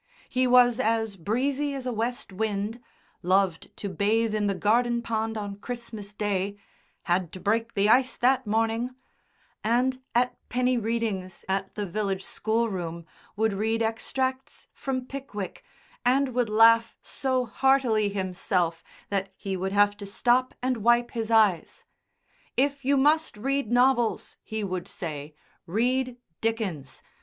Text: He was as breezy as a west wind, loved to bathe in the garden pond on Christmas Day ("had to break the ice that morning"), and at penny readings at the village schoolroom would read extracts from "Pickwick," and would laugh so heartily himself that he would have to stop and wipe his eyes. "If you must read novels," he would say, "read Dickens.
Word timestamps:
He 0.29 0.47
was 0.47 0.79
as 0.79 1.15
breezy 1.15 1.75
as 1.75 1.85
a 1.85 1.93
west 1.93 2.33
wind, 2.33 2.81
loved 3.21 3.69
to 3.77 3.87
bathe 3.87 4.33
in 4.33 4.47
the 4.47 4.55
garden 4.55 5.03
pond 5.03 5.37
on 5.37 5.57
Christmas 5.59 6.15
Day 6.15 6.57
("had 7.03 7.31
to 7.33 7.39
break 7.39 7.75
the 7.75 7.87
ice 7.87 8.17
that 8.17 8.47
morning"), 8.47 8.95
and 9.63 10.01
at 10.15 10.35
penny 10.49 10.75
readings 10.75 11.45
at 11.47 11.75
the 11.75 11.85
village 11.85 12.23
schoolroom 12.25 13.05
would 13.35 13.53
read 13.53 13.83
extracts 13.83 14.69
from 14.73 15.05
"Pickwick," 15.05 15.63
and 16.03 16.29
would 16.33 16.49
laugh 16.49 16.97
so 17.03 17.45
heartily 17.45 18.09
himself 18.09 18.83
that 19.11 19.31
he 19.35 19.55
would 19.55 19.71
have 19.71 19.95
to 19.97 20.07
stop 20.07 20.55
and 20.63 20.77
wipe 20.77 21.11
his 21.11 21.29
eyes. 21.29 21.83
"If 22.57 22.83
you 22.83 22.97
must 22.97 23.37
read 23.37 23.71
novels," 23.71 24.37
he 24.41 24.63
would 24.63 24.87
say, 24.87 25.35
"read 25.67 26.17
Dickens. 26.41 27.03